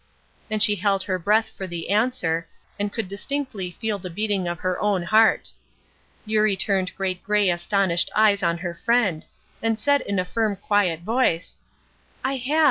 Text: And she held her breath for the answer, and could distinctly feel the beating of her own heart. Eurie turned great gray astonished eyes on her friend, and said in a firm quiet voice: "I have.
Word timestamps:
And 0.49 0.63
she 0.63 0.77
held 0.77 1.03
her 1.03 1.19
breath 1.19 1.51
for 1.55 1.67
the 1.67 1.91
answer, 1.91 2.47
and 2.79 2.91
could 2.91 3.07
distinctly 3.07 3.77
feel 3.79 3.99
the 3.99 4.09
beating 4.09 4.47
of 4.47 4.61
her 4.61 4.81
own 4.81 5.03
heart. 5.03 5.51
Eurie 6.25 6.57
turned 6.57 6.95
great 6.95 7.23
gray 7.23 7.51
astonished 7.51 8.09
eyes 8.15 8.41
on 8.41 8.57
her 8.57 8.73
friend, 8.73 9.27
and 9.61 9.79
said 9.79 10.01
in 10.01 10.17
a 10.17 10.25
firm 10.25 10.55
quiet 10.55 11.01
voice: 11.01 11.55
"I 12.23 12.37
have. 12.37 12.59